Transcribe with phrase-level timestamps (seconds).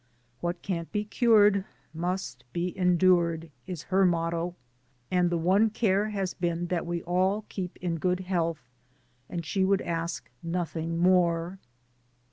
[0.39, 1.63] "What can't be cured,
[1.93, 4.55] must be endured," is her motto,
[5.11, 8.63] and the one care has been that we all keep in good health,
[9.29, 11.59] and she would ask nothing more.